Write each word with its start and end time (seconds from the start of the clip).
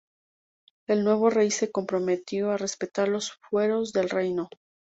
El 0.87 1.03
nuevo 1.03 1.29
rey 1.29 1.51
se 1.51 1.71
comprometió 1.71 2.49
a 2.49 2.57
respetar 2.57 3.07
los 3.07 3.33
fueros 3.51 3.93
del 3.93 4.09
reino. 4.09 4.49